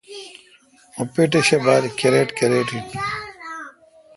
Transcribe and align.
اں 0.97 1.05
پیٹش 1.13 1.47
اے°بال 1.53 1.83
کرِٹ 1.99 2.27
کرِٹ 2.37 2.67
این 2.73 2.85